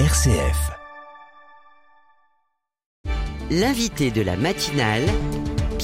RCF. 0.00 0.72
L'invité 3.48 4.10
de 4.10 4.22
la 4.22 4.36
matinale, 4.36 5.04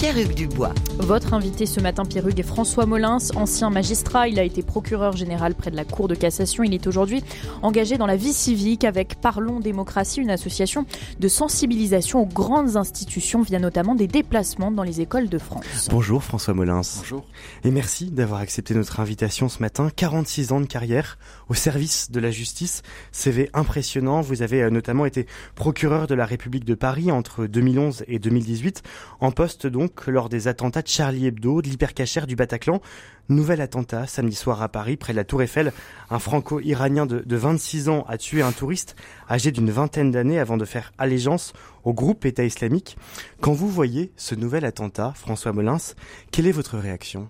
Pierre-Hugues 0.01 0.33
Dubois. 0.33 0.73
Votre 0.99 1.35
invité 1.35 1.67
ce 1.67 1.79
matin, 1.79 2.07
Pierre-Hugues, 2.07 2.41
est 2.41 2.43
François 2.43 2.87
Molins, 2.87 3.19
ancien 3.37 3.69
magistrat. 3.69 4.29
Il 4.29 4.39
a 4.39 4.45
été 4.45 4.63
procureur 4.63 5.15
général 5.15 5.55
près 5.55 5.71
de 5.71 5.77
la 5.77 5.85
Cour 5.85 6.09
de 6.09 6.15
cassation. 6.15 6.65
Il 6.65 6.73
est 6.73 6.87
aujourd'hui 6.87 7.23
engagé 7.61 7.99
dans 7.99 8.07
la 8.07 8.17
vie 8.17 8.33
civique 8.33 8.85
avec 8.85 9.21
Parlons 9.21 9.61
Démocratie, 9.61 10.23
une 10.23 10.31
association 10.31 10.87
de 11.19 11.29
sensibilisation 11.29 12.23
aux 12.23 12.27
grandes 12.27 12.79
institutions 12.79 13.43
via 13.43 13.59
notamment 13.59 13.95
des 13.95 14.07
déplacements 14.07 14.71
dans 14.71 14.85
les 14.85 15.03
écoles 15.03 15.29
de 15.29 15.37
France. 15.37 15.89
Bonjour 15.91 16.25
François 16.25 16.55
Molins. 16.55 16.81
Bonjour. 16.97 17.27
Et 17.65 17.71
merci 17.71 18.11
d'avoir 18.11 18.41
accepté 18.41 18.75
notre 18.75 19.01
invitation 19.01 19.51
ce 19.51 19.59
matin. 19.59 19.91
46 19.95 20.53
ans 20.53 20.63
de 20.63 20.67
carrière 20.67 21.19
au 21.51 21.55
service 21.55 22.11
de 22.11 22.21
la 22.21 22.31
justice. 22.31 22.81
CV 23.13 23.51
impressionnant. 23.53 24.23
Vous 24.23 24.41
avez 24.41 24.63
euh, 24.63 24.71
notamment 24.71 25.05
été 25.05 25.27
procureur 25.57 26.07
de 26.07 26.15
la 26.15 26.25
République 26.25 26.65
de 26.65 26.75
Paris 26.75 27.13
entre 27.13 27.45
2011 27.45 28.05
et 28.09 28.19
2018, 28.19 28.83
en 29.21 29.31
poste 29.31 29.67
donc 29.67 29.90
lors 30.07 30.29
des 30.29 30.49
attentats 30.49 30.83
de 30.83 30.89
Charlie 30.89 31.27
Hebdo, 31.27 31.63
de 31.63 31.69
l'hypercachère 31.69 32.27
du 32.27 32.37
Bataclan. 32.37 32.81
Nouvel 33.29 33.61
attentat 33.61 34.07
samedi 34.07 34.37
soir 34.37 34.63
à 34.63 34.69
Paris, 34.69 34.97
près 34.97 35.13
de 35.13 35.17
la 35.17 35.25
Tour 35.25 35.43
Eiffel. 35.43 35.73
Un 36.11 36.19
franco-iranien 36.19 37.07
de, 37.07 37.21
de 37.21 37.37
26 37.37 37.89
ans 37.89 38.05
a 38.09 38.19
tué 38.19 38.43
un 38.43 38.53
touriste 38.53 38.97
âgé 39.29 39.53
d'une 39.53 39.71
vingtaine 39.71 40.11
d'années 40.11 40.39
avant 40.39 40.57
de 40.57 40.65
faire 40.65 40.93
allégeance 40.99 41.53
au 41.85 41.93
groupe 41.95 42.25
État 42.25 42.45
islamique. 42.45 42.97
Quand 43.41 43.53
vous 43.53 43.69
voyez 43.69 44.13
ce 44.17 44.35
nouvel 44.35 44.65
attentat, 44.65 45.13
François 45.17 45.53
Molins, 45.53 45.95
quelle 46.31 46.47
est 46.47 46.53
votre 46.53 46.79
réaction? 46.79 47.29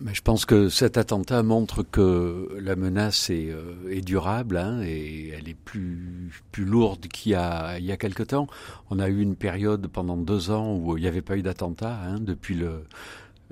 Mais 0.00 0.14
je 0.14 0.22
pense 0.22 0.46
que 0.46 0.68
cet 0.68 0.96
attentat 0.96 1.42
montre 1.42 1.82
que 1.82 2.48
la 2.58 2.74
menace 2.74 3.28
est, 3.28 3.50
euh, 3.50 4.00
durable 4.00 4.56
hein, 4.56 4.80
et 4.82 5.28
elle 5.28 5.48
est 5.48 5.56
plus, 5.56 6.32
plus 6.52 6.64
lourde 6.64 7.06
qu'il 7.08 7.32
y 7.32 7.34
a, 7.34 7.78
il 7.78 7.84
y 7.84 7.92
a 7.92 7.96
quelque 7.98 8.22
temps. 8.22 8.46
On 8.88 8.98
a 8.98 9.08
eu 9.08 9.20
une 9.20 9.36
période 9.36 9.86
pendant 9.88 10.16
deux 10.16 10.50
ans 10.50 10.74
où 10.74 10.96
il 10.96 11.02
n'y 11.02 11.08
avait 11.08 11.22
pas 11.22 11.36
eu 11.36 11.42
d'attentat 11.42 12.00
hein, 12.02 12.18
depuis 12.18 12.58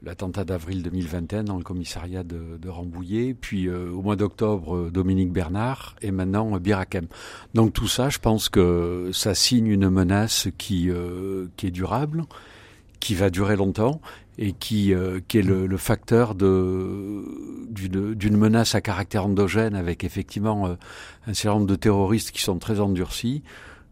l'attentat 0.02 0.44
d'avril 0.44 0.82
2021 0.82 1.44
dans 1.44 1.58
le 1.58 1.64
commissariat 1.64 2.22
de, 2.22 2.68
Rambouillet, 2.68 3.34
puis 3.34 3.68
euh, 3.68 3.90
au 3.90 4.00
mois 4.00 4.16
d'octobre 4.16 4.90
Dominique 4.90 5.32
Bernard 5.32 5.96
et 6.00 6.10
maintenant 6.10 6.54
euh, 6.54 6.58
Birakem. 6.58 7.08
Donc 7.54 7.74
tout 7.74 7.88
ça, 7.88 8.08
je 8.08 8.18
pense 8.18 8.48
que 8.48 9.10
ça 9.12 9.34
signe 9.34 9.66
une 9.66 9.90
menace 9.90 10.48
qui, 10.56 10.90
euh, 10.90 11.46
qui 11.56 11.66
est 11.66 11.70
durable, 11.70 12.24
qui 13.00 13.14
va 13.14 13.28
durer 13.30 13.56
longtemps 13.56 14.00
et 14.38 14.52
qui, 14.52 14.94
euh, 14.94 15.20
qui 15.26 15.38
est 15.38 15.42
le, 15.42 15.66
le 15.66 15.76
facteur 15.76 16.34
d'une, 16.34 17.26
menace 18.36 18.74
à 18.74 18.80
caractère 18.80 19.26
endogène 19.26 19.74
avec 19.74 20.04
effectivement 20.04 20.68
euh, 20.68 20.74
un 21.26 21.34
certain 21.34 21.58
nombre 21.58 21.70
de 21.70 21.76
terroristes 21.76 22.30
qui 22.30 22.42
sont 22.42 22.58
très 22.58 22.78
endurcis. 22.80 23.42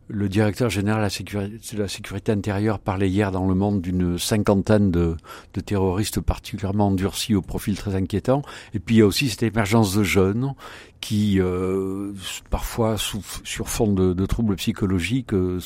Le 0.08 0.28
directeur 0.28 0.70
général 0.70 1.00
de 1.00 1.78
la 1.78 1.88
sécurité, 1.88 2.30
intérieure 2.30 2.78
parlait 2.78 3.08
hier 3.08 3.32
dans 3.32 3.48
le 3.48 3.54
monde 3.56 3.80
d'une 3.80 4.18
cinquantaine 4.18 4.92
de, 4.92 5.16
de, 5.54 5.60
terroristes 5.60 6.20
particulièrement 6.20 6.88
endurcis 6.88 7.34
au 7.34 7.42
profil 7.42 7.76
très 7.76 7.96
inquiétant. 7.96 8.42
Et 8.72 8.78
puis 8.78 8.96
il 8.96 8.98
y 8.98 9.02
a 9.02 9.06
aussi 9.06 9.28
cette 9.28 9.42
émergence 9.42 9.96
de 9.96 10.04
jeunes 10.04 10.54
qui, 11.00 11.40
euh, 11.40 12.12
parfois 12.50 12.96
sous, 12.96 13.22
sur 13.42 13.68
fond 13.68 13.92
de, 13.92 14.12
de 14.12 14.26
troubles 14.26 14.54
psychologiques, 14.56 15.34
euh, 15.34 15.58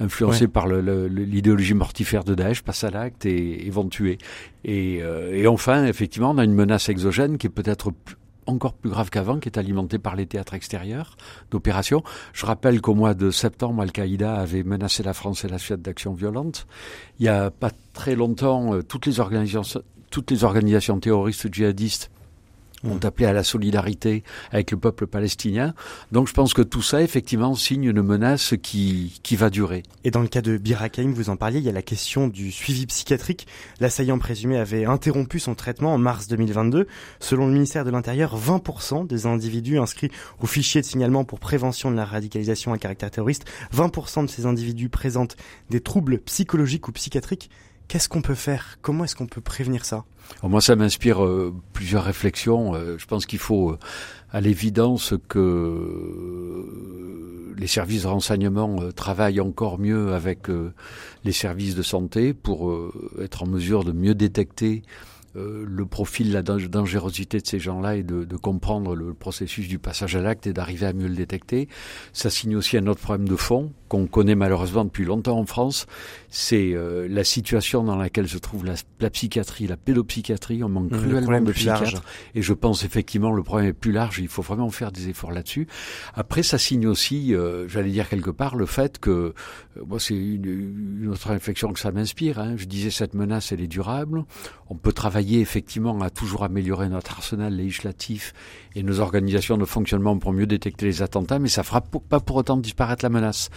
influencés 0.00 0.42
ouais. 0.42 0.48
par 0.48 0.66
l'idéologie 0.66 1.74
mortifère 1.74 2.24
de 2.24 2.34
Daesh, 2.34 2.62
passent 2.62 2.84
à 2.84 2.90
l'acte 2.90 3.24
et, 3.24 3.66
et, 3.66 3.70
vont 3.70 3.88
tuer. 3.88 4.18
Et, 4.64 4.98
euh, 5.02 5.32
et 5.32 5.46
enfin, 5.46 5.86
effectivement, 5.86 6.32
on 6.32 6.38
a 6.38 6.44
une 6.44 6.54
menace 6.54 6.88
exogène 6.88 7.38
qui 7.38 7.46
est 7.46 7.50
peut-être 7.50 7.92
encore 8.46 8.74
plus 8.74 8.90
grave 8.90 9.10
qu'avant, 9.10 9.38
qui 9.38 9.48
est 9.48 9.58
alimenté 9.58 9.98
par 9.98 10.16
les 10.16 10.26
théâtres 10.26 10.54
extérieurs 10.54 11.16
d'opérations. 11.50 12.02
Je 12.32 12.46
rappelle 12.46 12.80
qu'au 12.80 12.94
mois 12.94 13.14
de 13.14 13.30
septembre, 13.30 13.82
Al-Qaïda 13.82 14.34
avait 14.34 14.62
menacé 14.62 15.02
la 15.02 15.12
France 15.12 15.44
et 15.44 15.48
la 15.48 15.58
Suède 15.58 15.82
d'actions 15.82 16.14
violentes. 16.14 16.66
Il 17.18 17.26
y 17.26 17.28
a 17.28 17.50
pas 17.50 17.70
très 17.92 18.14
longtemps, 18.14 18.80
toutes 18.88 19.06
les 19.06 19.20
organisations, 19.20 19.82
toutes 20.10 20.30
les 20.30 20.44
organisations 20.44 20.98
terroristes 20.98 21.52
djihadistes 21.52 22.10
ont 22.90 23.04
appelé 23.04 23.26
à 23.26 23.32
la 23.32 23.44
solidarité 23.44 24.22
avec 24.50 24.70
le 24.70 24.76
peuple 24.76 25.06
palestinien. 25.06 25.74
Donc 26.12 26.28
je 26.28 26.32
pense 26.32 26.54
que 26.54 26.62
tout 26.62 26.82
ça, 26.82 27.02
effectivement, 27.02 27.54
signe 27.54 27.84
une 27.84 28.02
menace 28.02 28.54
qui, 28.62 29.12
va 29.32 29.50
durer. 29.50 29.82
Et 30.04 30.10
dans 30.10 30.22
le 30.22 30.28
cas 30.28 30.40
de 30.40 30.56
Birakeim, 30.56 31.12
vous 31.12 31.30
en 31.30 31.36
parliez, 31.36 31.58
il 31.58 31.64
y 31.64 31.68
a 31.68 31.72
la 31.72 31.82
question 31.82 32.28
du 32.28 32.50
suivi 32.50 32.86
psychiatrique. 32.86 33.46
L'assaillant 33.80 34.18
présumé 34.18 34.56
avait 34.56 34.86
interrompu 34.86 35.38
son 35.40 35.54
traitement 35.54 35.92
en 35.92 35.98
mars 35.98 36.28
2022. 36.28 36.86
Selon 37.20 37.46
le 37.46 37.52
ministère 37.52 37.84
de 37.84 37.90
l'Intérieur, 37.90 38.38
20% 38.38 39.06
des 39.06 39.26
individus 39.26 39.78
inscrits 39.78 40.10
au 40.40 40.46
fichier 40.46 40.80
de 40.80 40.86
signalement 40.86 41.24
pour 41.24 41.38
prévention 41.38 41.90
de 41.90 41.96
la 41.96 42.04
radicalisation 42.04 42.72
à 42.72 42.78
caractère 42.78 43.10
terroriste, 43.10 43.44
20% 43.74 44.22
de 44.22 44.30
ces 44.30 44.46
individus 44.46 44.88
présentent 44.88 45.36
des 45.70 45.80
troubles 45.80 46.18
psychologiques 46.20 46.88
ou 46.88 46.92
psychiatriques. 46.92 47.50
Qu'est-ce 47.88 48.08
qu'on 48.08 48.22
peut 48.22 48.34
faire? 48.34 48.78
Comment 48.82 49.04
est-ce 49.04 49.14
qu'on 49.14 49.26
peut 49.26 49.40
prévenir 49.40 49.84
ça? 49.84 50.04
Moi, 50.42 50.60
ça 50.60 50.74
m'inspire 50.74 51.24
euh, 51.24 51.54
plusieurs 51.72 52.04
réflexions. 52.04 52.74
Euh, 52.74 52.96
je 52.98 53.06
pense 53.06 53.26
qu'il 53.26 53.38
faut, 53.38 53.70
euh, 53.70 53.78
à 54.32 54.40
l'évidence, 54.40 55.14
que 55.28 56.64
les 57.56 57.68
services 57.68 58.02
de 58.02 58.08
renseignement 58.08 58.90
travaillent 58.94 59.40
encore 59.40 59.78
mieux 59.78 60.12
avec 60.12 60.48
les 61.24 61.32
services 61.32 61.74
de 61.74 61.82
santé 61.82 62.34
pour 62.34 62.92
être 63.18 63.44
en 63.44 63.46
mesure 63.46 63.82
de 63.82 63.92
mieux 63.92 64.14
détecter 64.14 64.82
le 65.34 65.86
profil, 65.86 66.32
la 66.32 66.42
dangerosité 66.42 67.40
de 67.40 67.46
ces 67.46 67.58
gens-là 67.58 67.96
et 67.96 68.02
de, 68.02 68.36
comprendre 68.36 68.94
le 68.94 69.14
processus 69.14 69.68
du 69.68 69.78
passage 69.78 70.16
à 70.16 70.20
l'acte 70.20 70.46
et 70.46 70.52
d'arriver 70.52 70.86
à 70.86 70.92
mieux 70.92 71.08
le 71.08 71.14
détecter. 71.14 71.68
Ça 72.12 72.28
signe 72.28 72.56
aussi 72.56 72.76
un 72.76 72.86
autre 72.88 73.00
problème 73.00 73.28
de 73.28 73.36
fond 73.36 73.72
qu'on 73.88 74.06
connaît 74.06 74.34
malheureusement 74.34 74.84
depuis 74.84 75.04
longtemps 75.04 75.38
en 75.38 75.46
France, 75.46 75.86
c'est 76.38 76.74
euh, 76.74 77.08
la 77.08 77.24
situation 77.24 77.82
dans 77.82 77.96
laquelle 77.96 78.28
se 78.28 78.36
trouve 78.36 78.66
la, 78.66 78.74
la 79.00 79.08
psychiatrie, 79.08 79.66
la 79.66 79.78
pédopsychiatrie. 79.78 80.62
On 80.62 80.68
manque 80.68 80.90
mmh, 80.90 80.98
cruellement 80.98 81.40
de 81.40 81.50
psychiatres. 81.50 82.02
Et 82.34 82.42
je 82.42 82.52
pense 82.52 82.84
effectivement 82.84 83.32
le 83.32 83.42
problème 83.42 83.70
est 83.70 83.72
plus 83.72 83.90
large. 83.90 84.18
Il 84.18 84.28
faut 84.28 84.42
vraiment 84.42 84.68
faire 84.68 84.92
des 84.92 85.08
efforts 85.08 85.32
là-dessus. 85.32 85.66
Après, 86.12 86.42
ça 86.42 86.58
signe 86.58 86.86
aussi, 86.86 87.34
euh, 87.34 87.66
j'allais 87.68 87.90
dire 87.90 88.06
quelque 88.10 88.28
part, 88.28 88.54
le 88.54 88.66
fait 88.66 88.98
que 88.98 89.10
euh, 89.10 89.32
moi 89.86 89.98
c'est 89.98 90.14
une, 90.14 91.00
une, 91.00 91.08
autre 91.08 91.30
réflexion 91.30 91.72
que 91.72 91.80
ça 91.80 91.90
m'inspire. 91.90 92.38
Hein. 92.38 92.52
Je 92.58 92.66
disais 92.66 92.90
cette 92.90 93.14
menace, 93.14 93.52
elle 93.52 93.62
est 93.62 93.66
durable. 93.66 94.26
On 94.68 94.74
peut 94.74 94.92
travailler 94.92 95.40
effectivement 95.40 95.98
à 96.02 96.10
toujours 96.10 96.44
améliorer 96.44 96.90
notre 96.90 97.12
arsenal 97.12 97.56
législatif 97.56 98.34
et 98.74 98.82
nos 98.82 99.00
organisations 99.00 99.56
de 99.56 99.64
fonctionnement 99.64 100.18
pour 100.18 100.34
mieux 100.34 100.46
détecter 100.46 100.84
les 100.84 101.00
attentats, 101.00 101.38
mais 101.38 101.48
ça 101.48 101.62
fera 101.62 101.80
pas 101.80 102.20
pour 102.20 102.36
autant 102.36 102.58
disparaître 102.58 103.04
la 103.04 103.08
menace. 103.08 103.48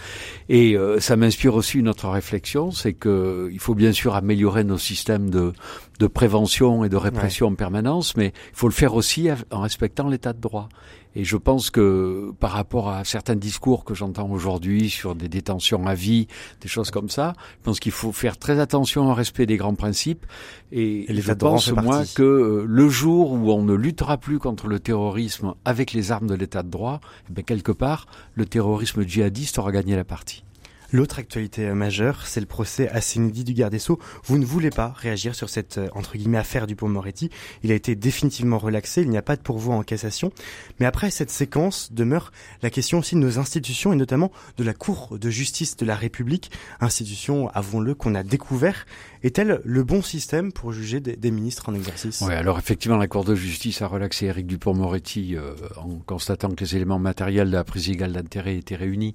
Et 0.48 0.76
euh, 0.76 0.98
ça 0.98 1.16
m'inspire 1.16 1.54
aussi 1.54 1.78
une 1.78 1.88
autre 1.88 2.08
réflexion, 2.08 2.69
c'est 2.70 2.92
que 2.92 3.48
il 3.52 3.58
faut 3.58 3.74
bien 3.74 3.92
sûr 3.92 4.14
améliorer 4.14 4.64
nos 4.64 4.78
systèmes 4.78 5.30
de, 5.30 5.52
de 5.98 6.06
prévention 6.06 6.84
et 6.84 6.88
de 6.88 6.96
répression 6.96 7.46
ouais. 7.46 7.52
en 7.52 7.56
permanence, 7.56 8.16
mais 8.16 8.32
il 8.52 8.56
faut 8.56 8.68
le 8.68 8.74
faire 8.74 8.94
aussi 8.94 9.28
en 9.50 9.60
respectant 9.60 10.08
l'état 10.08 10.32
de 10.32 10.40
droit. 10.40 10.68
Et 11.16 11.24
je 11.24 11.36
pense 11.36 11.70
que 11.70 12.32
par 12.38 12.52
rapport 12.52 12.88
à 12.88 13.04
certains 13.04 13.34
discours 13.34 13.84
que 13.84 13.94
j'entends 13.94 14.30
aujourd'hui 14.30 14.90
sur 14.90 15.16
des 15.16 15.28
détentions 15.28 15.86
à 15.86 15.94
vie, 15.94 16.28
des 16.60 16.68
choses 16.68 16.90
comme 16.90 17.08
ça, 17.08 17.32
je 17.58 17.64
pense 17.64 17.80
qu'il 17.80 17.92
faut 17.92 18.12
faire 18.12 18.38
très 18.38 18.60
attention 18.60 19.10
au 19.10 19.14
respect 19.14 19.46
des 19.46 19.56
grands 19.56 19.74
principes. 19.74 20.24
Et, 20.70 21.10
et 21.10 21.20
je 21.20 21.32
pense 21.32 21.72
moi 21.72 22.04
que 22.14 22.22
euh, 22.22 22.64
le 22.66 22.88
jour 22.88 23.32
où 23.32 23.50
on 23.50 23.62
ne 23.62 23.74
luttera 23.74 24.18
plus 24.18 24.38
contre 24.38 24.68
le 24.68 24.78
terrorisme 24.78 25.54
avec 25.64 25.92
les 25.92 26.12
armes 26.12 26.28
de 26.28 26.34
l'état 26.34 26.62
de 26.62 26.70
droit, 26.70 27.00
eh 27.28 27.32
bien 27.32 27.42
quelque 27.42 27.72
part, 27.72 28.06
le 28.34 28.46
terrorisme 28.46 29.02
djihadiste 29.02 29.58
aura 29.58 29.72
gagné 29.72 29.96
la 29.96 30.04
partie. 30.04 30.44
L'autre 30.92 31.20
actualité 31.20 31.72
majeure, 31.72 32.26
c'est 32.26 32.40
le 32.40 32.46
procès 32.46 32.88
Assénidi 32.88 33.44
du 33.44 33.54
garde 33.54 33.72
des 33.72 33.78
Sceaux. 33.78 34.00
Vous 34.24 34.38
ne 34.38 34.44
voulez 34.44 34.70
pas 34.70 34.92
réagir 34.96 35.34
sur 35.34 35.48
cette, 35.48 35.80
entre 35.94 36.16
guillemets, 36.16 36.38
affaire 36.38 36.66
du 36.66 36.74
pont 36.74 36.88
Moretti. 36.88 37.30
Il 37.62 37.70
a 37.70 37.74
été 37.74 37.94
définitivement 37.94 38.58
relaxé, 38.58 39.02
il 39.02 39.10
n'y 39.10 39.18
a 39.18 39.22
pas 39.22 39.36
de 39.36 39.42
pourvoi 39.42 39.76
en 39.76 39.82
cassation. 39.82 40.32
Mais 40.80 40.86
après 40.86 41.10
cette 41.10 41.30
séquence 41.30 41.92
demeure 41.92 42.32
la 42.62 42.70
question 42.70 42.98
aussi 42.98 43.14
de 43.14 43.20
nos 43.20 43.38
institutions 43.38 43.92
et 43.92 43.96
notamment 43.96 44.32
de 44.56 44.64
la 44.64 44.74
Cour 44.74 45.18
de 45.18 45.30
justice 45.30 45.76
de 45.76 45.86
la 45.86 45.94
République, 45.94 46.50
institution, 46.80 47.48
avouons-le, 47.50 47.94
qu'on 47.94 48.14
a 48.14 48.22
découvert. 48.22 48.86
Est-elle 49.22 49.60
le 49.64 49.84
bon 49.84 50.02
système 50.02 50.50
pour 50.50 50.72
juger 50.72 50.98
des, 50.98 51.14
des 51.14 51.30
ministres 51.30 51.68
en 51.68 51.74
exercice? 51.74 52.22
Oui, 52.26 52.32
alors 52.32 52.58
effectivement, 52.58 52.96
la 52.96 53.06
Cour 53.06 53.24
de 53.24 53.34
justice 53.34 53.82
a 53.82 53.86
relaxé 53.86 54.26
Éric 54.26 54.46
Dupont-Moretti 54.46 55.36
euh, 55.36 55.54
en 55.76 56.00
constatant 56.06 56.50
que 56.50 56.64
les 56.64 56.74
éléments 56.76 56.98
matériels 56.98 57.48
de 57.48 57.56
la 57.56 57.64
prise 57.64 57.90
égale 57.90 58.12
d'intérêt 58.12 58.56
étaient 58.56 58.76
réunis, 58.76 59.14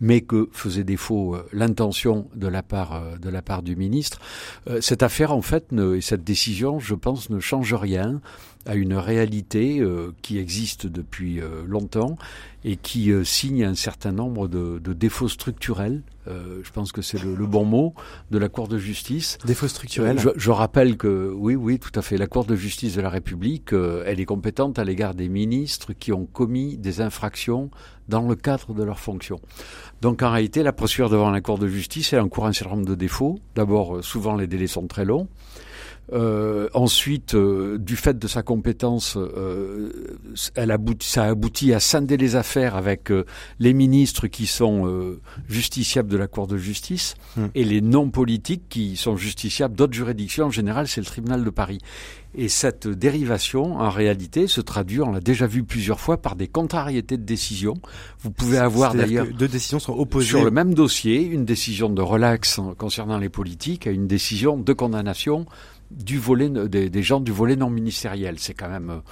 mais 0.00 0.20
que 0.20 0.48
faisait 0.52 0.84
défaut 0.84 1.15
l'intention 1.52 2.28
de 2.34 2.48
la 2.48 2.62
part 2.62 3.18
de 3.18 3.28
la 3.28 3.42
part 3.42 3.62
du 3.62 3.76
ministre. 3.76 4.20
cette 4.80 5.02
affaire, 5.02 5.32
en 5.32 5.42
fait, 5.42 5.72
et 5.72 6.00
cette 6.00 6.24
décision, 6.24 6.78
je 6.78 6.94
pense, 6.94 7.30
ne 7.30 7.40
change 7.40 7.74
rien 7.74 8.20
à 8.66 8.74
une 8.74 8.94
réalité 8.94 9.78
euh, 9.80 10.12
qui 10.22 10.38
existe 10.38 10.86
depuis 10.86 11.40
euh, 11.40 11.62
longtemps 11.66 12.16
et 12.64 12.76
qui 12.76 13.12
euh, 13.12 13.24
signe 13.24 13.64
un 13.64 13.74
certain 13.74 14.12
nombre 14.12 14.48
de, 14.48 14.78
de 14.78 14.92
défauts 14.92 15.28
structurels. 15.28 16.02
je 16.26 16.70
pense 16.72 16.90
que 16.90 17.02
c'est 17.02 17.22
le, 17.22 17.36
le, 17.36 17.46
bon 17.46 17.64
mot 17.64 17.94
de 18.32 18.38
la 18.38 18.48
Cour 18.48 18.66
de 18.66 18.78
justice. 18.78 19.38
Défauts 19.44 19.68
structurels. 19.68 20.18
Je, 20.18 20.30
je, 20.34 20.50
rappelle 20.50 20.96
que 20.96 21.32
oui, 21.32 21.54
oui, 21.54 21.78
tout 21.78 21.92
à 21.94 22.02
fait. 22.02 22.16
La 22.16 22.26
Cour 22.26 22.44
de 22.44 22.56
justice 22.56 22.96
de 22.96 23.00
la 23.00 23.10
République, 23.10 23.72
elle 23.72 24.18
est 24.18 24.24
compétente 24.24 24.80
à 24.80 24.84
l'égard 24.84 25.14
des 25.14 25.28
ministres 25.28 25.92
qui 25.92 26.12
ont 26.12 26.26
commis 26.26 26.76
des 26.76 27.00
infractions 27.00 27.70
dans 28.08 28.26
le 28.26 28.34
cadre 28.34 28.74
de 28.74 28.82
leurs 28.82 28.98
fonctions. 28.98 29.40
Donc 30.00 30.22
en 30.22 30.32
réalité, 30.32 30.64
la 30.64 30.72
procédure 30.72 31.10
devant 31.10 31.30
la 31.30 31.40
Cour 31.40 31.58
de 31.58 31.68
justice, 31.68 32.12
elle 32.12 32.20
encourt 32.20 32.46
un 32.46 32.52
certain 32.52 32.74
nombre 32.74 32.88
de 32.88 32.96
défauts. 32.96 33.38
D'abord, 33.54 34.02
souvent 34.02 34.34
les 34.34 34.48
délais 34.48 34.66
sont 34.66 34.88
très 34.88 35.04
longs. 35.04 35.28
Euh, 36.12 36.68
ensuite, 36.72 37.34
euh, 37.34 37.78
du 37.78 37.96
fait 37.96 38.16
de 38.18 38.28
sa 38.28 38.42
compétence, 38.42 39.16
euh, 39.16 39.90
elle 40.54 40.70
aboutit, 40.70 41.08
ça 41.08 41.24
aboutit 41.24 41.74
à 41.74 41.80
scinder 41.80 42.16
les 42.16 42.36
affaires 42.36 42.76
avec 42.76 43.10
euh, 43.10 43.24
les 43.58 43.72
ministres 43.72 44.28
qui 44.28 44.46
sont 44.46 44.86
euh, 44.86 45.20
justiciables 45.48 46.08
de 46.08 46.16
la 46.16 46.28
Cour 46.28 46.46
de 46.46 46.56
justice 46.56 47.14
hmm. 47.36 47.46
et 47.54 47.64
les 47.64 47.80
non 47.80 48.10
politiques 48.10 48.68
qui 48.68 48.96
sont 48.96 49.16
justiciables 49.16 49.74
d'autres 49.74 49.94
juridictions. 49.94 50.46
En 50.46 50.50
général, 50.50 50.86
c'est 50.86 51.00
le 51.00 51.06
tribunal 51.06 51.44
de 51.44 51.50
Paris. 51.50 51.78
Et 52.38 52.48
cette 52.50 52.86
dérivation, 52.86 53.78
en 53.78 53.88
réalité, 53.88 54.46
se 54.46 54.60
traduit, 54.60 55.00
on 55.00 55.10
l'a 55.10 55.20
déjà 55.20 55.46
vu 55.46 55.64
plusieurs 55.64 55.98
fois, 55.98 56.18
par 56.18 56.36
des 56.36 56.48
contrariétés 56.48 57.16
de 57.16 57.22
décision. 57.22 57.74
Vous 58.20 58.30
pouvez 58.30 58.58
avoir 58.58 58.94
d'ailleurs 58.94 59.26
deux 59.26 59.48
décisions 59.48 59.78
sont 59.78 59.94
opposées 59.94 60.28
sur 60.28 60.44
le 60.44 60.50
même 60.50 60.74
dossier, 60.74 61.22
une 61.22 61.46
décision 61.46 61.88
de 61.88 62.02
relax 62.02 62.60
concernant 62.76 63.16
les 63.18 63.30
politiques 63.30 63.86
et 63.86 63.90
une 63.90 64.06
décision 64.06 64.58
de 64.58 64.72
condamnation 64.74 65.46
du 65.90 66.18
volet 66.18 66.48
des, 66.48 67.02
gens 67.02 67.20
du 67.20 67.32
volet 67.32 67.56
non 67.56 67.70
ministériel. 67.70 68.38
C'est 68.38 68.54
quand 68.54 68.68
même 68.68 69.02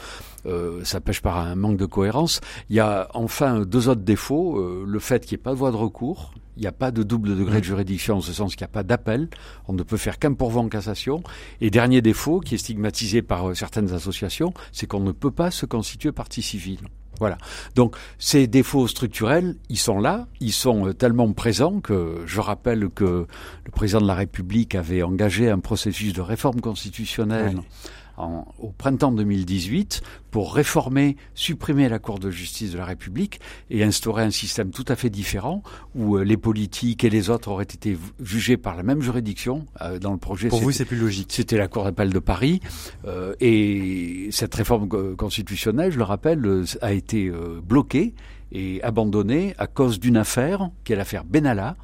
euh, 0.47 0.83
ça 0.85 1.01
pêche 1.01 1.21
par 1.21 1.39
un 1.39 1.55
manque 1.55 1.77
de 1.77 1.87
cohérence. 1.87 2.41
Il 2.71 2.77
y 2.77 2.81
a 2.81 3.09
enfin 3.15 3.61
deux 3.61 3.89
autres 3.89 4.03
défauts 4.03 4.59
euh, 4.59 4.85
le 4.87 4.99
fait 4.99 5.25
qu'il 5.25 5.37
n'y 5.37 5.41
ait 5.41 5.45
pas 5.45 5.53
de 5.53 5.57
voie 5.57 5.71
de 5.71 5.77
recours. 5.77 6.33
Il 6.57 6.61
n'y 6.61 6.67
a 6.67 6.73
pas 6.73 6.91
de 6.91 7.03
double 7.03 7.37
degré 7.37 7.61
de 7.61 7.65
juridiction 7.65 8.17
en 8.17 8.21
ce 8.21 8.33
sens 8.33 8.55
qu'il 8.55 8.65
n'y 8.65 8.71
a 8.71 8.73
pas 8.73 8.83
d'appel. 8.83 9.29
On 9.69 9.73
ne 9.73 9.83
peut 9.83 9.97
faire 9.97 10.19
qu'un 10.19 10.35
pourvoi 10.35 10.63
en 10.63 10.69
cassation. 10.69 11.23
Et 11.61 11.71
dernier 11.71 12.03
défaut, 12.03 12.41
qui 12.41 12.55
est 12.55 12.59
stigmatisé 12.59 13.23
par 13.23 13.49
euh, 13.49 13.55
certaines 13.55 13.93
associations, 13.93 14.55
c'est 14.73 14.87
qu'on 14.87 15.01
ne 15.01 15.13
peut 15.13 15.31
pas 15.31 15.51
se 15.51 15.67
constituer 15.67 16.13
partie 16.13 16.43
civile. 16.43 16.81
Voilà. 17.21 17.39
Donc 17.75 17.97
ces 18.19 18.47
défauts 18.47 18.89
structurels, 18.89 19.57
ils 19.69 19.79
sont 19.79 20.01
là, 20.01 20.27
ils 20.41 20.53
sont 20.53 20.89
euh, 20.89 20.93
tellement 20.93 21.33
présents 21.33 21.81
que 21.81 22.23
je 22.27 22.41
rappelle 22.41 22.89
que 22.89 23.27
le 23.65 23.71
président 23.71 24.01
de 24.01 24.07
la 24.07 24.15
République 24.15 24.75
avait 24.75 25.03
engagé 25.03 25.49
un 25.49 25.61
processus 25.61 26.13
de 26.13 26.21
réforme 26.21 26.61
constitutionnelle. 26.61 27.59
En, 28.17 28.47
au 28.59 28.71
printemps 28.71 29.13
2018 29.13 30.03
pour 30.31 30.55
réformer, 30.55 31.17
supprimer 31.35 31.89
la 31.89 31.99
Cour 31.99 32.19
de 32.19 32.31
justice 32.31 32.73
de 32.73 32.79
la 32.79 32.85
République 32.85 33.41
et 33.71 33.85
instaurer 33.85 34.23
un 34.23 34.31
système 34.31 34.71
tout 34.71 34.85
à 34.89 34.97
fait 34.97 35.11
différent 35.11 35.63
où 35.95 36.17
euh, 36.17 36.25
les 36.25 36.37
politiques 36.37 37.05
et 37.05 37.11
les 37.11 37.31
autres 37.31 37.49
auraient 37.49 37.65
été 37.65 37.97
jugés 38.21 38.57
par 38.57 38.77
la 38.77 38.83
même 38.83 39.01
juridiction. 39.01 39.67
Euh, 39.81 39.99
dans 39.99 40.13
le 40.13 40.19
projet, 40.19 40.49
pour 40.49 40.61
vous, 40.61 40.73
c'est 40.73 40.85
plus 40.85 40.97
logique. 40.97 41.33
C'était 41.33 41.57
la 41.57 41.69
Cour 41.69 41.85
d'appel 41.85 42.13
de 42.13 42.19
Paris 42.19 42.61
euh, 43.05 43.35
et 43.41 44.29
cette 44.31 44.55
réforme 44.55 44.89
constitutionnelle, 45.17 45.93
je 45.93 45.99
le 45.99 46.05
rappelle, 46.05 46.65
a 46.81 46.93
été 46.93 47.31
bloquée 47.63 48.15
et 48.53 48.83
abandonnée 48.83 49.55
à 49.59 49.67
cause 49.67 50.01
d'une 50.01 50.17
affaire 50.17 50.71
qui 50.85 50.93
est 50.93 50.97
l'affaire 50.97 51.25
Benalla 51.25 51.77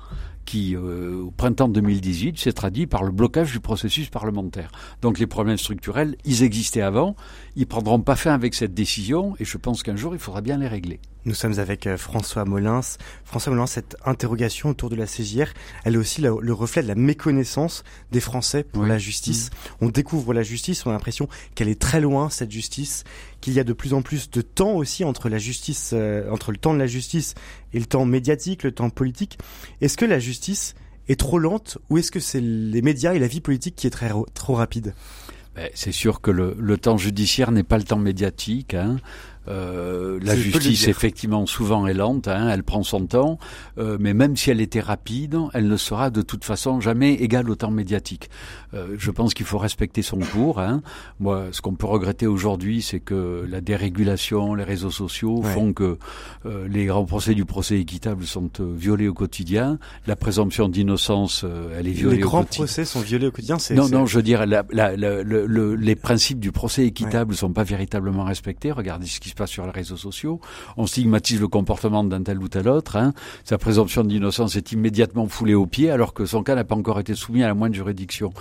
qui, 0.50 0.74
euh, 0.74 1.26
au 1.26 1.30
printemps 1.30 1.68
2018, 1.68 2.36
s'est 2.36 2.52
traduit 2.52 2.88
par 2.88 3.04
le 3.04 3.12
blocage 3.12 3.52
du 3.52 3.60
processus 3.60 4.08
parlementaire. 4.08 4.72
Donc 5.00 5.20
les 5.20 5.28
problèmes 5.28 5.58
structurels, 5.58 6.16
ils 6.24 6.42
existaient 6.42 6.80
avant, 6.80 7.14
ils 7.60 7.66
prendront 7.66 8.00
pas 8.00 8.16
fin 8.16 8.32
avec 8.32 8.54
cette 8.54 8.72
décision, 8.72 9.36
et 9.38 9.44
je 9.44 9.58
pense 9.58 9.82
qu'un 9.82 9.94
jour, 9.94 10.14
il 10.14 10.18
faudra 10.18 10.40
bien 10.40 10.56
les 10.56 10.66
régler. 10.66 10.98
Nous 11.26 11.34
sommes 11.34 11.58
avec 11.58 11.86
euh, 11.86 11.98
François 11.98 12.46
Molins. 12.46 12.80
François 13.22 13.52
Molins, 13.52 13.66
cette 13.66 13.98
interrogation 14.06 14.70
autour 14.70 14.88
de 14.88 14.96
la 14.96 15.04
CJR, 15.04 15.52
elle 15.84 15.96
est 15.96 15.98
aussi 15.98 16.22
le, 16.22 16.34
le 16.40 16.52
reflet 16.54 16.82
de 16.82 16.88
la 16.88 16.94
méconnaissance 16.94 17.84
des 18.12 18.20
Français 18.20 18.64
pour 18.64 18.84
oui. 18.84 18.88
la 18.88 18.96
justice. 18.96 19.50
Mmh. 19.50 19.84
On 19.84 19.88
découvre 19.90 20.32
la 20.32 20.42
justice, 20.42 20.86
on 20.86 20.88
a 20.88 20.94
l'impression 20.94 21.28
qu'elle 21.54 21.68
est 21.68 21.78
très 21.78 22.00
loin, 22.00 22.30
cette 22.30 22.50
justice, 22.50 23.04
qu'il 23.42 23.52
y 23.52 23.60
a 23.60 23.64
de 23.64 23.74
plus 23.74 23.92
en 23.92 24.00
plus 24.00 24.30
de 24.30 24.40
temps 24.40 24.72
aussi 24.72 25.04
entre 25.04 25.28
la 25.28 25.36
justice, 25.36 25.90
euh, 25.92 26.30
entre 26.30 26.52
le 26.52 26.56
temps 26.56 26.72
de 26.72 26.78
la 26.78 26.86
justice 26.86 27.34
et 27.74 27.78
le 27.78 27.84
temps 27.84 28.06
médiatique, 28.06 28.62
le 28.62 28.72
temps 28.72 28.88
politique. 28.88 29.38
Est-ce 29.82 29.98
que 29.98 30.06
la 30.06 30.18
justice 30.18 30.74
est 31.08 31.20
trop 31.20 31.38
lente 31.38 31.76
ou 31.90 31.98
est-ce 31.98 32.10
que 32.10 32.20
c'est 32.20 32.40
les 32.40 32.80
médias 32.80 33.12
et 33.12 33.18
la 33.18 33.26
vie 33.26 33.42
politique 33.42 33.76
qui 33.76 33.86
est 33.86 33.90
très, 33.90 34.10
trop 34.32 34.54
rapide? 34.54 34.94
C'est 35.74 35.92
sûr 35.92 36.20
que 36.20 36.30
le, 36.30 36.56
le 36.58 36.78
temps 36.78 36.96
judiciaire 36.96 37.50
n'est 37.50 37.62
pas 37.62 37.78
le 37.78 37.84
temps 37.84 37.98
médiatique. 37.98 38.74
Hein. 38.74 38.96
Euh, 39.50 40.18
la 40.22 40.36
justice, 40.36 40.86
effectivement, 40.86 41.44
souvent 41.44 41.86
est 41.86 41.94
lente, 41.94 42.28
hein, 42.28 42.48
elle 42.50 42.62
prend 42.62 42.82
son 42.82 43.06
temps, 43.06 43.38
euh, 43.78 43.96
mais 44.00 44.14
même 44.14 44.36
si 44.36 44.50
elle 44.50 44.60
était 44.60 44.80
rapide, 44.80 45.36
elle 45.52 45.68
ne 45.68 45.76
sera 45.76 46.10
de 46.10 46.22
toute 46.22 46.44
façon 46.44 46.80
jamais 46.80 47.14
égale 47.14 47.50
au 47.50 47.56
temps 47.56 47.70
médiatique. 47.70 48.30
Euh, 48.74 48.94
je 48.98 49.10
pense 49.10 49.34
qu'il 49.34 49.46
faut 49.46 49.58
respecter 49.58 50.02
son 50.02 50.18
cours. 50.18 50.60
Hein. 50.60 50.82
Moi, 51.18 51.46
ce 51.50 51.60
qu'on 51.60 51.74
peut 51.74 51.86
regretter 51.86 52.26
aujourd'hui, 52.26 52.82
c'est 52.82 53.00
que 53.00 53.44
la 53.48 53.60
dérégulation, 53.60 54.54
les 54.54 54.64
réseaux 54.64 54.90
sociaux 54.90 55.40
ouais. 55.42 55.52
font 55.52 55.72
que 55.72 55.98
euh, 56.46 56.68
les 56.68 56.86
grands 56.86 57.04
procès 57.04 57.34
du 57.34 57.44
procès 57.44 57.80
équitable 57.80 58.24
sont 58.24 58.50
euh, 58.60 58.72
violés 58.76 59.08
au 59.08 59.14
quotidien. 59.14 59.78
La 60.06 60.14
présomption 60.14 60.68
d'innocence, 60.68 61.44
elle 61.76 61.88
est 61.88 61.90
violée 61.90 62.18
les 62.18 62.22
au 62.22 62.30
quotidien. 62.30 62.42
Les 62.42 62.44
grands 62.44 62.44
procès 62.44 62.84
sont 62.84 63.00
violés 63.00 63.26
au 63.26 63.32
quotidien. 63.32 63.56
Non, 63.72 63.88
non, 63.88 64.06
je 64.06 64.16
veux 64.16 64.22
dire, 64.22 64.46
la, 64.46 64.64
la, 64.70 64.96
la, 64.96 65.22
le, 65.22 65.74
les 65.74 65.96
principes 65.96 66.38
du 66.38 66.52
procès 66.52 66.86
équitable 66.86 67.30
ne 67.30 67.34
ouais. 67.34 67.40
sont 67.40 67.52
pas 67.52 67.64
véritablement 67.64 68.24
respectés. 68.24 68.70
Regardez 68.70 69.06
ce 69.06 69.18
qui 69.18 69.30
se 69.30 69.34
sur 69.46 69.64
les 69.64 69.70
réseaux 69.70 69.96
sociaux. 69.96 70.40
On 70.76 70.86
stigmatise 70.86 71.40
le 71.40 71.48
comportement 71.48 72.04
d'un 72.04 72.22
tel 72.22 72.38
ou 72.38 72.48
tel 72.48 72.68
autre. 72.68 72.96
Hein. 72.96 73.12
Sa 73.44 73.58
présomption 73.58 74.04
d'innocence 74.04 74.56
est 74.56 74.72
immédiatement 74.72 75.26
foulée 75.26 75.54
au 75.54 75.66
pied 75.66 75.90
alors 75.90 76.14
que 76.14 76.24
son 76.26 76.42
cas 76.42 76.54
n'a 76.54 76.64
pas 76.64 76.74
encore 76.74 77.00
été 77.00 77.14
soumis 77.14 77.42
à 77.42 77.48
la 77.48 77.54
moindre 77.54 77.74
juridiction. 77.74 78.32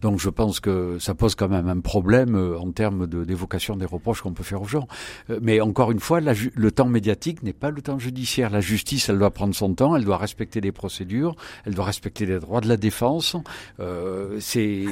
Donc 0.00 0.20
je 0.20 0.30
pense 0.30 0.60
que 0.60 0.98
ça 0.98 1.14
pose 1.14 1.34
quand 1.34 1.48
même 1.48 1.68
un 1.68 1.80
problème 1.80 2.36
euh, 2.36 2.58
en 2.58 2.70
termes 2.70 3.06
d'évocation 3.06 3.74
de, 3.74 3.80
des 3.80 3.86
reproches 3.86 4.22
qu'on 4.22 4.32
peut 4.32 4.42
faire 4.42 4.62
aux 4.62 4.68
gens. 4.68 4.88
Euh, 5.30 5.38
mais 5.42 5.60
encore 5.60 5.90
une 5.90 6.00
fois, 6.00 6.20
le 6.20 6.70
temps 6.70 6.88
médiatique 6.88 7.42
n'est 7.42 7.52
pas 7.52 7.70
le 7.70 7.82
temps 7.82 7.98
judiciaire. 7.98 8.50
La 8.50 8.60
justice, 8.60 9.08
elle 9.08 9.18
doit 9.18 9.30
prendre 9.30 9.54
son 9.54 9.74
temps, 9.74 9.96
elle 9.96 10.04
doit 10.04 10.16
respecter 10.18 10.60
les 10.60 10.72
procédures, 10.72 11.34
elle 11.64 11.74
doit 11.74 11.84
respecter 11.84 12.26
les 12.26 12.38
droits 12.38 12.60
de 12.60 12.68
la 12.68 12.76
défense. 12.76 13.36
Euh, 13.80 14.36
C'est 14.40 14.84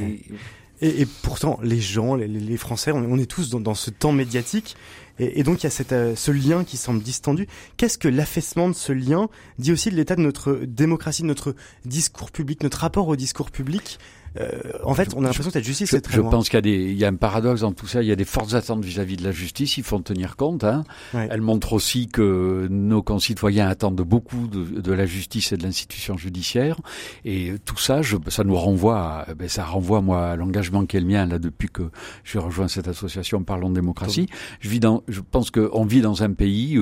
et, 0.82 1.06
pourtant, 1.22 1.58
les 1.62 1.80
gens, 1.80 2.14
les, 2.16 2.56
Français, 2.56 2.92
on, 2.92 3.18
est 3.18 3.30
tous 3.30 3.50
dans, 3.50 3.74
ce 3.74 3.90
temps 3.90 4.12
médiatique. 4.12 4.76
Et, 5.18 5.42
donc, 5.42 5.62
il 5.62 5.66
y 5.66 5.70
a 5.70 5.92
euh, 5.92 6.14
ce 6.14 6.30
lien 6.30 6.64
qui 6.64 6.76
semble 6.76 7.02
distendu. 7.02 7.48
Qu'est-ce 7.76 7.96
que 7.96 8.08
l'affaissement 8.08 8.68
de 8.68 8.74
ce 8.74 8.92
lien 8.92 9.28
dit 9.58 9.72
aussi 9.72 9.90
de 9.90 9.96
l'état 9.96 10.16
de 10.16 10.20
notre 10.20 10.60
démocratie, 10.66 11.22
de 11.22 11.28
notre 11.28 11.54
discours 11.86 12.30
public, 12.30 12.62
notre 12.62 12.78
rapport 12.78 13.08
au 13.08 13.16
discours 13.16 13.50
public 13.50 13.98
en 14.84 14.94
fait, 14.94 15.14
on 15.14 15.20
a 15.20 15.22
l'impression 15.22 15.50
que 15.50 15.52
cette 15.52 15.64
justice 15.64 15.90
je, 15.90 15.96
est 15.96 16.00
très 16.00 16.14
Je 16.14 16.20
loin. 16.20 16.30
pense 16.30 16.48
qu'il 16.48 16.56
y 16.56 16.58
a 16.58 16.62
des, 16.62 16.90
il 16.90 16.98
y 16.98 17.04
a 17.04 17.08
un 17.08 17.14
paradoxe 17.14 17.60
dans 17.60 17.72
tout 17.72 17.86
ça. 17.86 18.02
Il 18.02 18.08
y 18.08 18.12
a 18.12 18.16
des 18.16 18.24
fortes 18.24 18.54
attentes 18.54 18.84
vis-à-vis 18.84 19.14
-vis 19.14 19.18
de 19.18 19.24
la 19.24 19.32
justice. 19.32 19.76
Il 19.78 19.84
faut 19.84 19.96
en 19.96 20.02
tenir 20.02 20.36
compte. 20.36 20.64
Hein. 20.64 20.84
Ouais. 21.14 21.28
Elle 21.30 21.40
montre 21.40 21.72
aussi 21.72 22.08
que 22.08 22.66
nos 22.70 23.02
concitoyens 23.02 23.68
attendent 23.68 24.00
beaucoup 24.02 24.46
de, 24.46 24.80
de 24.80 24.92
la 24.92 25.06
justice 25.06 25.52
et 25.52 25.56
de 25.56 25.62
l'institution 25.62 26.16
judiciaire. 26.16 26.80
Et 27.24 27.54
tout 27.64 27.78
ça, 27.78 28.02
je, 28.02 28.16
ça 28.28 28.44
nous 28.44 28.56
renvoie, 28.56 28.98
à, 29.28 29.34
ben, 29.34 29.48
ça 29.48 29.64
renvoie 29.64 30.00
moi 30.00 30.28
à 30.28 30.36
l'engagement 30.36 30.86
qui 30.86 30.96
est 30.96 31.00
le 31.00 31.06
mien 31.06 31.26
là 31.26 31.38
depuis 31.38 31.68
que 31.68 31.90
je 32.24 32.38
rejoins 32.38 32.68
cette 32.68 32.88
association 32.88 33.42
Parlons 33.44 33.70
de 33.70 33.74
démocratie. 33.74 34.28
Je 34.60 34.68
vis 34.68 34.80
dans, 34.80 35.02
je 35.08 35.20
pense 35.20 35.50
qu'on 35.50 35.84
vit 35.84 36.00
dans 36.00 36.22
un 36.22 36.32
pays 36.32 36.80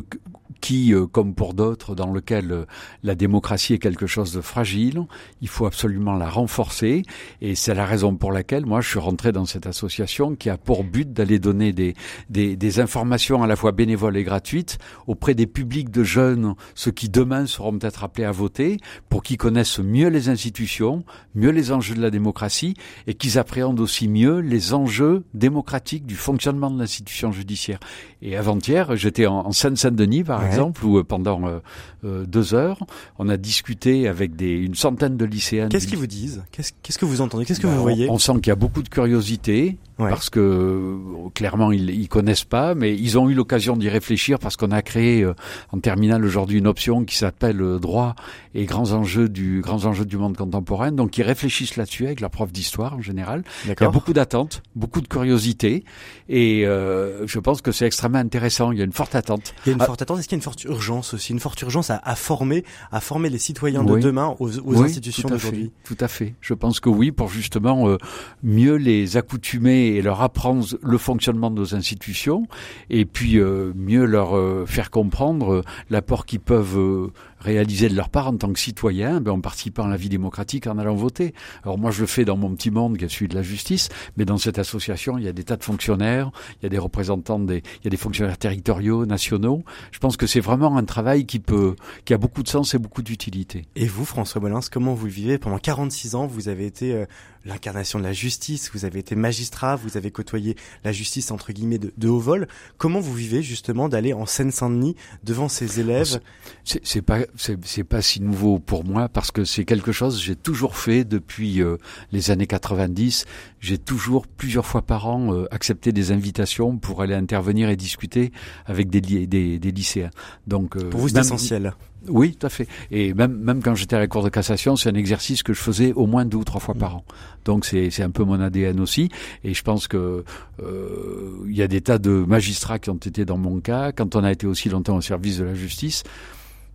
qui, 0.60 0.94
euh, 0.94 1.06
comme 1.06 1.34
pour 1.34 1.52
d'autres, 1.52 1.94
dans 1.94 2.10
lequel 2.10 2.50
euh, 2.50 2.64
la 3.02 3.14
démocratie 3.14 3.74
est 3.74 3.78
quelque 3.78 4.06
chose 4.06 4.32
de 4.32 4.40
fragile. 4.40 5.02
Il 5.42 5.48
faut 5.48 5.66
absolument 5.66 6.14
la 6.14 6.30
renforcer. 6.30 7.02
Et 7.46 7.56
c'est 7.56 7.74
la 7.74 7.84
raison 7.84 8.16
pour 8.16 8.32
laquelle 8.32 8.64
moi 8.64 8.80
je 8.80 8.88
suis 8.88 8.98
rentré 8.98 9.30
dans 9.30 9.44
cette 9.44 9.66
association 9.66 10.34
qui 10.34 10.48
a 10.48 10.56
pour 10.56 10.82
but 10.82 11.12
d'aller 11.12 11.38
donner 11.38 11.74
des, 11.74 11.94
des, 12.30 12.56
des, 12.56 12.80
informations 12.80 13.42
à 13.42 13.46
la 13.46 13.54
fois 13.54 13.72
bénévoles 13.72 14.16
et 14.16 14.24
gratuites 14.24 14.78
auprès 15.06 15.34
des 15.34 15.46
publics 15.46 15.90
de 15.90 16.02
jeunes, 16.04 16.54
ceux 16.74 16.90
qui 16.90 17.10
demain 17.10 17.44
seront 17.44 17.78
peut-être 17.78 18.02
appelés 18.02 18.24
à 18.24 18.32
voter, 18.32 18.78
pour 19.10 19.22
qu'ils 19.22 19.36
connaissent 19.36 19.78
mieux 19.78 20.08
les 20.08 20.30
institutions, 20.30 21.04
mieux 21.34 21.50
les 21.50 21.70
enjeux 21.70 21.94
de 21.94 22.00
la 22.00 22.10
démocratie 22.10 22.76
et 23.06 23.12
qu'ils 23.12 23.38
appréhendent 23.38 23.80
aussi 23.80 24.08
mieux 24.08 24.38
les 24.38 24.72
enjeux 24.72 25.24
démocratiques 25.34 26.06
du 26.06 26.16
fonctionnement 26.16 26.70
de 26.70 26.78
l'institution 26.78 27.30
judiciaire. 27.30 27.78
Et 28.22 28.38
avant-hier, 28.38 28.96
j'étais 28.96 29.26
en, 29.26 29.40
en 29.40 29.52
Seine-Saint-Denis 29.52 30.24
par 30.24 30.40
ouais. 30.40 30.46
exemple, 30.46 30.82
où 30.86 31.04
pendant 31.04 31.60
deux 32.02 32.54
heures, 32.54 32.78
on 33.18 33.28
a 33.28 33.36
discuté 33.36 34.08
avec 34.08 34.34
des, 34.34 34.52
une 34.52 34.74
centaine 34.74 35.18
de 35.18 35.26
lycéens. 35.26 35.68
Qu'est-ce 35.68 35.86
qu'ils 35.86 35.98
vous 35.98 36.06
disent? 36.06 36.42
Qu'est-ce 36.50 36.98
que 36.98 37.04
vous 37.04 37.20
entendez 37.20 37.33
Qu'est-ce 37.46 37.60
que 37.60 37.66
vous 37.66 37.74
ben, 37.74 37.80
voyez 37.80 38.10
On 38.10 38.18
sent 38.18 38.34
qu'il 38.34 38.48
y 38.48 38.50
a 38.50 38.56
beaucoup 38.56 38.82
de 38.82 38.88
curiosité, 38.88 39.78
parce 39.96 40.30
que 40.30 40.96
clairement 41.34 41.72
ils, 41.72 41.90
ils 41.90 42.08
connaissent 42.08 42.44
pas, 42.44 42.74
mais 42.74 42.94
ils 42.96 43.18
ont 43.18 43.28
eu 43.30 43.34
l'occasion 43.34 43.76
d'y 43.76 43.88
réfléchir 43.88 44.38
parce 44.38 44.56
qu'on 44.56 44.70
a 44.70 44.82
créé 44.82 45.26
en 45.72 45.78
terminale 45.78 46.24
aujourd'hui 46.24 46.58
une 46.58 46.66
option 46.66 47.04
qui 47.04 47.16
s'appelle 47.16 47.58
droit 47.80 48.14
et 48.54 48.64
grands 48.64 48.92
enjeux 48.92 49.28
du 49.28 49.60
grands 49.60 49.84
enjeux 49.84 50.04
du 50.04 50.16
monde 50.16 50.36
contemporain. 50.36 50.92
Donc 50.92 51.18
ils 51.18 51.22
réfléchissent 51.22 51.76
là-dessus 51.76 52.06
avec 52.06 52.20
leur 52.20 52.30
prof 52.30 52.52
d'histoire 52.52 52.94
en 52.94 53.02
général. 53.02 53.44
Il 53.64 53.74
y 53.80 53.84
a 53.84 53.88
beaucoup 53.88 54.12
d'attentes, 54.12 54.62
beaucoup 54.74 55.00
de 55.00 55.08
curiosité 55.08 55.84
et 56.28 56.66
euh, 56.66 57.26
je 57.26 57.38
pense 57.38 57.62
que 57.62 57.72
c'est 57.72 57.86
extrêmement 57.86 58.18
intéressant. 58.18 58.72
Il 58.72 58.78
y 58.78 58.82
a 58.82 58.84
une 58.84 58.92
forte 58.92 59.14
attente. 59.14 59.54
Il 59.64 59.68
y 59.68 59.72
a 59.72 59.74
une 59.74 59.82
ah. 59.82 59.86
forte 59.86 60.02
attente. 60.02 60.18
Est-ce 60.18 60.28
qu'il 60.28 60.36
y 60.36 60.38
a 60.38 60.40
une 60.40 60.42
forte 60.42 60.64
urgence 60.64 61.14
aussi, 61.14 61.32
une 61.32 61.40
forte 61.40 61.60
urgence 61.62 61.90
à, 61.90 62.00
à 62.04 62.16
former, 62.16 62.64
à 62.90 63.00
former 63.00 63.30
les 63.30 63.38
citoyens 63.38 63.84
de 63.84 63.98
demain 63.98 64.34
aux, 64.38 64.58
aux 64.58 64.82
institutions 64.82 65.28
d'aujourd'hui? 65.28 65.72
Tout 65.84 65.96
à 66.00 66.08
fait. 66.08 66.34
Je 66.40 66.54
pense 66.54 66.80
que 66.80 66.88
oui, 66.88 67.12
pour 67.14 67.28
justement 67.28 67.88
euh, 67.88 67.98
mieux 68.42 68.76
les 68.76 69.16
accoutumer 69.16 69.86
et 69.88 70.02
leur 70.02 70.22
apprendre 70.22 70.66
le 70.82 70.98
fonctionnement 70.98 71.50
de 71.50 71.56
nos 71.60 71.74
institutions 71.74 72.46
et 72.90 73.04
puis 73.04 73.38
euh, 73.38 73.72
mieux 73.74 74.04
leur 74.04 74.36
euh, 74.36 74.66
faire 74.66 74.90
comprendre 74.90 75.62
l'apport 75.90 76.26
qu'ils 76.26 76.40
peuvent 76.40 77.10
réaliser 77.44 77.88
de 77.88 77.94
leur 77.94 78.08
part 78.08 78.28
en 78.28 78.36
tant 78.36 78.52
que 78.52 78.58
citoyen, 78.58 79.20
ben, 79.20 79.32
en 79.32 79.40
participant 79.40 79.84
à 79.84 79.88
la 79.88 79.96
vie 79.96 80.08
démocratique, 80.08 80.66
en 80.66 80.78
allant 80.78 80.94
voter. 80.94 81.34
Alors 81.62 81.78
moi, 81.78 81.90
je 81.90 82.00
le 82.00 82.06
fais 82.06 82.24
dans 82.24 82.36
mon 82.36 82.54
petit 82.54 82.70
monde 82.70 82.96
qui 82.96 83.04
est 83.04 83.08
celui 83.08 83.28
de 83.28 83.34
la 83.34 83.42
justice, 83.42 83.88
mais 84.16 84.24
dans 84.24 84.38
cette 84.38 84.58
association, 84.58 85.18
il 85.18 85.24
y 85.24 85.28
a 85.28 85.32
des 85.32 85.44
tas 85.44 85.56
de 85.56 85.64
fonctionnaires, 85.64 86.30
il 86.60 86.64
y 86.64 86.66
a 86.66 86.70
des 86.70 86.78
représentants 86.78 87.38
des, 87.38 87.58
il 87.58 87.84
y 87.84 87.86
a 87.86 87.90
des 87.90 87.96
fonctionnaires 87.96 88.38
territoriaux, 88.38 89.06
nationaux. 89.06 89.62
Je 89.92 89.98
pense 89.98 90.16
que 90.16 90.26
c'est 90.26 90.40
vraiment 90.40 90.76
un 90.76 90.84
travail 90.84 91.26
qui 91.26 91.38
peut, 91.38 91.76
qui 92.04 92.14
a 92.14 92.18
beaucoup 92.18 92.42
de 92.42 92.48
sens 92.48 92.74
et 92.74 92.78
beaucoup 92.78 93.02
d'utilité. 93.02 93.66
Et 93.76 93.86
vous, 93.86 94.04
François 94.04 94.40
Molins, 94.40 94.60
comment 94.70 94.94
vous 94.94 95.06
le 95.06 95.12
vivez? 95.12 95.38
Pendant 95.38 95.58
46 95.58 96.14
ans, 96.14 96.26
vous 96.26 96.48
avez 96.48 96.66
été 96.66 96.94
euh, 96.94 97.04
l'incarnation 97.44 97.98
de 97.98 98.04
la 98.04 98.12
justice, 98.12 98.70
vous 98.72 98.84
avez 98.84 99.00
été 99.00 99.14
magistrat, 99.14 99.76
vous 99.76 99.96
avez 99.96 100.10
côtoyé 100.10 100.56
la 100.84 100.92
justice 100.92 101.30
entre 101.30 101.52
guillemets 101.52 101.78
de, 101.78 101.92
de 101.96 102.08
haut 102.08 102.18
vol. 102.18 102.48
Comment 102.78 103.00
vous 103.00 103.14
vivez 103.14 103.42
justement 103.42 103.88
d'aller 103.88 104.12
en 104.12 104.26
Seine-Saint-Denis 104.26 104.96
devant 105.24 105.48
ces 105.48 105.80
élèves? 105.80 106.20
C'est 106.64 107.02
pas 107.02 107.20
c'est 107.36 107.84
pas 107.84 108.02
si 108.02 108.20
nouveau 108.20 108.58
pour 108.58 108.84
moi 108.84 109.08
parce 109.08 109.30
que 109.30 109.44
c'est 109.44 109.64
quelque 109.64 109.92
chose 109.92 110.18
que 110.18 110.22
j'ai 110.22 110.36
toujours 110.36 110.76
fait 110.76 111.04
depuis 111.04 111.62
euh, 111.62 111.76
les 112.12 112.30
années 112.30 112.46
90. 112.46 113.24
J'ai 113.60 113.78
toujours 113.78 114.26
plusieurs 114.26 114.66
fois 114.66 114.82
par 114.82 115.06
an 115.06 115.32
euh, 115.32 115.46
accepté 115.50 115.92
des 115.92 116.12
invitations 116.12 116.76
pour 116.76 117.02
aller 117.02 117.14
intervenir 117.14 117.68
et 117.68 117.76
discuter 117.76 118.32
avec 118.66 118.90
des, 118.90 119.00
des, 119.00 119.58
des 119.58 119.72
lycéens. 119.72 120.10
Donc 120.46 120.76
euh, 120.76 120.88
pour 120.90 121.00
vous 121.00 121.08
c'est 121.08 121.18
essentiel. 121.18 121.74
Oui, 122.08 122.36
tout 122.36 122.46
à 122.46 122.50
fait. 122.50 122.68
Et 122.90 123.14
même, 123.14 123.36
même 123.36 123.62
quand 123.62 123.74
j'étais 123.74 123.96
à 123.96 123.98
la 123.98 124.06
Cour 124.06 124.22
de 124.22 124.28
cassation, 124.28 124.76
c'est 124.76 124.90
un 124.90 124.94
exercice 124.94 125.42
que 125.42 125.52
je 125.52 125.60
faisais 125.60 125.92
au 125.94 126.06
moins 126.06 126.24
deux 126.24 126.36
ou 126.38 126.44
trois 126.44 126.60
fois 126.60 126.74
par 126.74 126.96
an. 126.96 127.04
Donc 127.44 127.64
c'est 127.64 128.02
un 128.02 128.10
peu 128.10 128.24
mon 128.24 128.40
ADN 128.40 128.80
aussi. 128.80 129.08
Et 129.42 129.54
je 129.54 129.62
pense 129.62 129.88
que 129.88 130.24
euh, 130.62 131.44
il 131.48 131.56
y 131.56 131.62
a 131.62 131.68
des 131.68 131.80
tas 131.80 131.98
de 131.98 132.10
magistrats 132.10 132.78
qui 132.78 132.90
ont 132.90 132.96
été 132.96 133.24
dans 133.24 133.38
mon 133.38 133.60
cas. 133.60 133.92
Quand 133.92 134.16
on 134.16 134.24
a 134.24 134.32
été 134.32 134.46
aussi 134.46 134.68
longtemps 134.68 134.96
au 134.96 135.00
service 135.00 135.38
de 135.38 135.44
la 135.44 135.54
justice, 135.54 136.02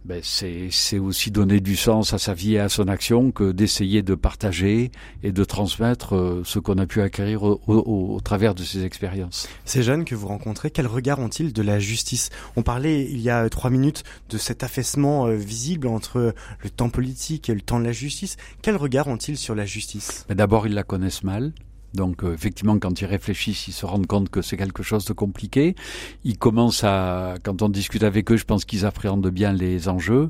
ben 0.06 0.22
c'est 0.24 1.00
aussi 1.00 1.30
donner 1.30 1.60
du 1.60 1.76
sens 1.76 2.14
à 2.14 2.18
sa 2.18 2.34
vie 2.34 2.54
et 2.54 2.60
à 2.60 2.70
son 2.70 2.88
action 2.88 3.32
que 3.32 3.52
d'essayer 3.52 4.02
de 4.02 4.16
partager 4.16 4.92
et 5.24 5.32
de 5.32 5.44
transmettre 5.44 6.16
euh, 6.16 6.42
ce 6.46 6.60
qu'on 6.60 6.78
a 6.78 6.86
pu 6.86 7.02
acquérir 7.02 7.44
au, 7.44 7.62
au, 7.68 8.20
travers 8.22 8.56
de 8.56 8.64
ces 8.64 8.86
expériences. 8.86 9.48
Ces 9.66 9.84
jeunes 9.84 10.06
que 10.06 10.16
vous 10.16 10.28
rencontrez, 10.28 10.72
quel 10.72 10.88
regard 10.88 11.20
ont-ils 11.20 11.54
de 11.54 11.62
la 11.62 11.80
justice? 11.80 12.30
On 12.56 12.64
parlait 12.64 13.04
il 13.04 13.20
y 13.20 13.30
a 13.30 13.50
trois 13.50 13.70
minutes 13.70 14.04
de 14.30 14.38
cet 14.38 14.64
affaissement 14.64 15.28
euh, 15.28 15.36
visible 15.36 15.88
entre 15.88 16.34
le 16.64 16.70
temps 16.70 16.90
politique 16.90 17.50
et 17.50 17.54
le 17.54 17.62
temps 17.62 17.80
de 17.80 17.86
la 17.86 17.92
justice. 17.92 18.38
Quel 18.62 18.78
regard 18.78 19.08
ont-ils 19.08 19.38
sur 19.38 19.56
la 19.56 19.66
justice? 19.66 20.26
Ben 20.30 20.36
D'abord, 20.36 20.66
ils 20.66 20.74
la 20.74 20.84
connaissent 20.84 21.24
mal. 21.24 21.52
Donc 21.94 22.24
euh, 22.24 22.34
effectivement, 22.34 22.78
quand 22.78 23.02
ils 23.02 23.06
réfléchissent, 23.06 23.68
ils 23.68 23.74
se 23.74 23.86
rendent 23.86 24.06
compte 24.06 24.30
que 24.30 24.42
c'est 24.42 24.58
quelque 24.58 24.84
chose 24.84 25.06
de 25.06 25.14
compliqué. 25.14 25.76
Ils 26.24 26.38
commencent 26.38 26.84
à, 26.84 27.36
quand 27.44 27.62
on 27.62 27.70
discute 27.70 28.04
avec 28.04 28.32
eux, 28.32 28.38
je 28.38 28.46
pense 28.46 28.66
qu'ils 28.66 28.86
appréhendent 28.86 29.30
bien 29.30 29.54
les 29.54 29.90
enjeux. 29.90 30.30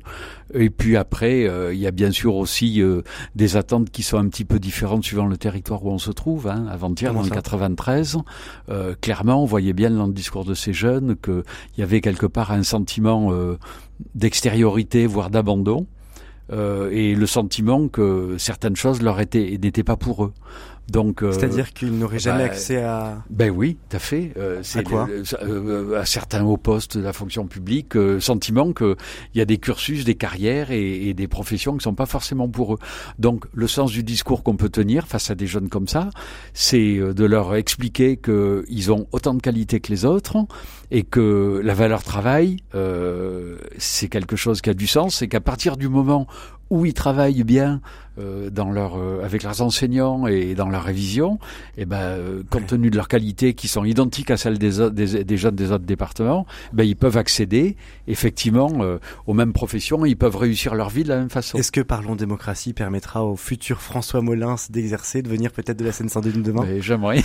Et 0.54 0.70
puis 0.70 0.96
après, 0.96 1.46
euh, 1.48 1.74
il 1.74 1.80
y 1.80 1.88
a 1.88 1.92
bien 1.92 2.12
sûr 2.12 2.36
aussi 2.36 2.82
euh, 2.82 3.02
des 3.36 3.58
attentes 3.58 3.90
qui 3.90 4.04
sont 4.04 4.18
un 4.18 4.28
petit 4.30 4.46
peu 4.46 4.60
différentes 4.60 5.04
suivant 5.04 5.26
le 5.26 5.38
territoire 5.38 5.86
où 5.86 5.92
on 5.92 6.00
se 6.00 6.12
trouve. 6.12 6.48
Hein. 6.48 6.66
Avant-hier, 6.72 7.14
dans 7.14 7.24
le 7.24 7.30
93, 7.30 8.18
clairement, 9.02 9.44
on 9.44 9.46
voyait 9.46 9.74
bien 9.74 9.90
dans 9.90 10.08
le 10.08 10.14
discours 10.14 10.46
de 10.46 10.54
ces 10.54 10.74
jeunes 10.74 11.16
qu'il 11.18 11.44
y 11.78 11.84
avait 11.84 12.02
quelque 12.02 12.26
part 12.26 12.52
un 12.52 12.64
sentiment 12.64 13.32
d'extériorité, 14.16 15.06
voire 15.08 15.30
d'abandon. 15.30 15.88
et 16.52 17.16
le 17.16 17.26
sentiment 17.26 17.88
que 17.88 18.36
certaines 18.38 18.76
choses 18.76 19.02
leur 19.02 19.20
étaient 19.20 19.58
n'étaient 19.62 19.84
pas 19.84 19.98
pour 19.98 20.26
eux. 20.26 20.34
Donc, 20.90 21.24
euh, 21.24 21.32
c'est-à-dire 21.32 21.74
qu'ils 21.74 21.98
n'auraient 21.98 22.20
jamais 22.20 22.40
bah, 22.40 22.52
accès 22.52 22.82
à. 22.82 23.24
Ben 23.30 23.52
oui, 23.52 23.78
tout 23.90 23.96
à 23.96 24.00
fait. 24.00 24.34
Euh, 24.38 24.62
à 24.76 24.84
quoi 24.84 25.08
euh, 25.44 26.00
À 26.00 26.06
certains 26.06 26.44
hauts 26.44 26.58
postes 26.58 26.98
de 26.98 27.04
la 27.04 27.14
fonction 27.14 27.48
publique, 27.48 27.96
euh, 27.96 28.20
sentiment 28.20 28.74
qu'il 28.74 28.96
y 29.36 29.42
a 29.42 29.46
des 29.46 29.58
cursus, 29.58 30.04
des 30.04 30.16
carrières 30.16 30.72
et, 30.72 31.10
et, 31.10 31.14
des 31.14 31.28
professions 31.28 31.78
qui 31.78 31.84
sont 31.84 31.94
pas 31.94 32.06
forcément 32.06 32.50
pour 32.50 32.76
eux. 32.76 32.80
Donc, 33.20 33.46
le 33.54 33.68
sens 33.68 33.92
du 33.92 34.04
discours 34.04 34.44
qu'on 34.44 34.56
peut 34.56 34.70
tenir 34.70 35.08
face 35.08 35.30
à 35.30 35.36
des 35.36 35.48
jeunes 35.48 35.70
comme 35.70 35.88
ça, 35.88 36.10
c'est 36.54 36.98
de 36.98 37.26
leur 37.26 37.56
expliquer 37.56 38.18
qu'ils 38.18 38.92
ont 38.92 39.08
autant 39.12 39.34
de 39.34 39.42
qualités 39.42 39.80
que 39.80 39.92
les 39.92 40.06
autres 40.06 40.38
et 40.92 41.04
que 41.04 41.62
la 41.64 41.74
valeur 41.74 42.04
travail, 42.04 42.58
c'est 43.78 44.08
quelque 44.08 44.36
chose 44.36 44.62
qui 44.62 44.70
a 44.70 44.74
du 44.74 44.88
sens 44.88 45.22
et 45.22 45.28
qu'à 45.28 45.42
partir 45.42 45.78
du 45.78 45.88
moment 45.88 46.28
où 46.70 46.86
ils 46.86 46.94
travaillent 46.94 47.44
bien 47.44 47.82
euh, 48.20 48.50
dans 48.50 48.72
leur, 48.72 48.98
euh, 48.98 49.24
avec 49.24 49.44
leurs 49.44 49.62
enseignants 49.62 50.28
et 50.28 50.54
dans 50.54 50.68
leur 50.68 50.84
révision, 50.84 51.40
et 51.78 51.84
eh 51.84 51.86
ben, 51.86 51.98
euh, 51.98 52.44
compte 52.50 52.68
tenu 52.68 52.90
de 52.90 52.96
leurs 52.98 53.08
qualités 53.08 53.54
qui 53.54 53.68
sont 53.68 53.86
identiques 53.86 54.30
à 54.30 54.36
celles 54.36 54.58
des, 54.58 54.90
des, 54.90 55.24
des 55.24 55.38
jeunes 55.38 55.56
des 55.56 55.72
autres 55.72 55.86
départements, 55.86 56.46
ben, 56.74 56.84
ils 56.84 56.98
peuvent 56.98 57.18
accéder 57.18 57.78
effectivement 58.08 58.70
aux 59.28 59.34
mêmes 59.34 59.54
professions 59.54 60.06
et 60.06 60.10
ils 60.10 60.18
peuvent 60.18 60.36
réussir 60.36 60.76
leur 60.76 60.90
vie 60.90 61.04
de 61.04 61.10
la 61.10 61.18
même 61.18 61.30
façon. 61.30 61.58
Est-ce 61.58 61.72
que 61.72 61.82
Parlons 61.82 62.16
démocratie 62.16 62.74
permettra 62.74 63.24
au 63.24 63.36
futur 63.36 63.82
François 63.82 64.22
Molins 64.22 64.56
d'exercer, 64.70 65.22
de 65.22 65.30
venir 65.30 65.52
peut-être 65.52 65.78
de 65.78 65.86
la 65.86 65.92
Seine-Saint-Denis 65.92 66.42
demain? 66.42 66.64
Ben, 66.64 66.82
J'aimerais. 66.82 67.24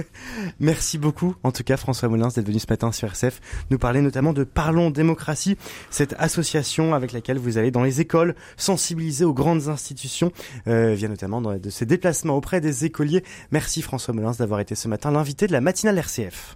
Merci 0.60 0.98
beaucoup, 0.98 1.34
en 1.44 1.52
tout 1.52 1.62
cas 1.62 1.76
François 1.76 2.08
Molins, 2.08 2.28
d'être 2.28 2.46
venu 2.46 2.58
ce 2.58 2.66
matin 2.68 2.92
sur 2.92 3.08
RCF 3.08 3.40
nous 3.70 3.78
parler 3.78 4.00
notamment 4.00 4.32
de 4.32 4.44
Parlons 4.44 4.90
démocratie, 4.90 5.56
cette 5.90 6.14
association 6.18 6.94
avec 6.94 7.12
laquelle 7.12 7.38
vous 7.38 7.58
allez 7.58 7.70
dans 7.70 7.82
les 7.82 8.00
écoles 8.00 8.34
sensibiliser 8.76 9.24
aux 9.24 9.32
grandes 9.32 9.68
institutions 9.68 10.32
euh, 10.68 10.92
via 10.94 11.08
notamment 11.08 11.40
de 11.40 11.70
ses 11.70 11.86
déplacements 11.86 12.36
auprès 12.36 12.60
des 12.60 12.84
écoliers. 12.84 13.24
Merci 13.50 13.80
François 13.80 14.12
Molins 14.12 14.32
d'avoir 14.38 14.60
été 14.60 14.74
ce 14.74 14.86
matin 14.86 15.10
l'invité 15.10 15.46
de 15.46 15.52
la 15.52 15.62
matinale 15.62 15.96
RCF. 15.96 16.54